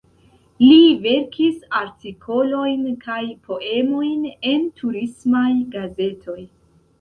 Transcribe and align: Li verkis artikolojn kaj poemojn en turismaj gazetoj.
Li 0.61 0.77
verkis 1.01 1.59
artikolojn 1.79 2.87
kaj 3.03 3.19
poemojn 3.51 4.25
en 4.53 4.67
turismaj 4.81 5.45
gazetoj. 5.77 6.41